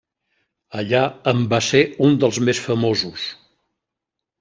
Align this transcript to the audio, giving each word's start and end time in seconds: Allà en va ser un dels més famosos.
Allà 0.83 1.01
en 1.33 1.45
va 1.53 1.61
ser 1.67 1.83
un 2.09 2.19
dels 2.25 2.43
més 2.49 2.67
famosos. 2.67 3.33